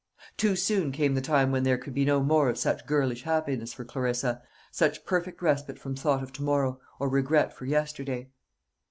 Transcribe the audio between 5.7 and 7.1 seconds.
from thought of to morrow, or